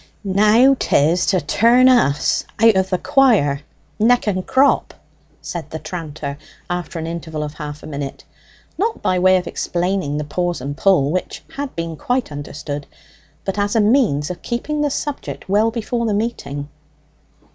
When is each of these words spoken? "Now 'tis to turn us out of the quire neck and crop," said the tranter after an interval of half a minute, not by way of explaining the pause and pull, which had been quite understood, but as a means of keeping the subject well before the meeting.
"Now 0.23 0.75
'tis 0.79 1.27
to 1.27 1.39
turn 1.39 1.87
us 1.87 2.43
out 2.59 2.75
of 2.75 2.89
the 2.89 2.97
quire 2.97 3.61
neck 3.99 4.25
and 4.25 4.43
crop," 4.47 4.95
said 5.43 5.69
the 5.69 5.77
tranter 5.77 6.39
after 6.71 6.97
an 6.97 7.05
interval 7.05 7.43
of 7.43 7.53
half 7.53 7.83
a 7.83 7.85
minute, 7.85 8.23
not 8.79 9.03
by 9.03 9.19
way 9.19 9.37
of 9.37 9.45
explaining 9.45 10.17
the 10.17 10.23
pause 10.23 10.59
and 10.59 10.75
pull, 10.75 11.11
which 11.11 11.43
had 11.55 11.75
been 11.75 11.95
quite 11.97 12.31
understood, 12.31 12.87
but 13.45 13.59
as 13.59 13.75
a 13.75 13.79
means 13.79 14.31
of 14.31 14.41
keeping 14.41 14.81
the 14.81 14.89
subject 14.89 15.47
well 15.47 15.69
before 15.69 16.07
the 16.07 16.15
meeting. 16.15 16.67